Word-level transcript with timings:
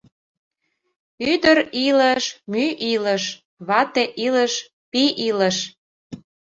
Ӱдыр 1.31 1.57
илыш— 1.87 2.23
мӱй 2.51 2.69
илыш, 2.93 3.23
вате 3.67 4.03
илыш— 4.25 4.53
пий 4.91 5.11
илыш. 5.27 5.57